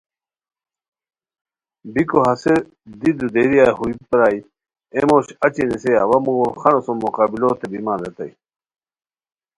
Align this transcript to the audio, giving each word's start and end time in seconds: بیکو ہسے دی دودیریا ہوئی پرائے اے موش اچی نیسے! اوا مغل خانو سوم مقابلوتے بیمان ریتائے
بیکو 1.93 2.19
ہسے 2.27 2.55
دی 2.99 3.09
دودیریا 3.17 3.67
ہوئی 3.77 3.93
پرائے 4.09 4.37
اے 4.93 5.01
موش 5.07 5.25
اچی 5.45 5.63
نیسے! 5.69 5.91
اوا 6.03 6.17
مغل 6.25 6.51
خانو 6.61 6.79
سوم 6.85 6.97
مقابلوتے 7.05 7.65
بیمان 7.71 7.97
ریتائے 8.03 8.31